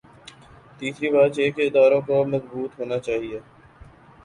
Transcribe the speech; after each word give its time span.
تیسری 0.77 1.09
بات 1.09 1.31
یہ 1.39 1.51
کہ 1.55 1.61
اداروں 1.67 2.01
کو 2.01 2.11
اب 2.21 2.27
مضبوط 2.27 2.71
ہو 2.79 2.85
نا 2.85 2.97
چاہیے۔ 2.99 3.39